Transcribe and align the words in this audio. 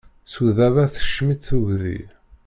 Sudaba 0.31 0.83
tekcem-itt 0.93 1.45
tugdi. 1.47 1.99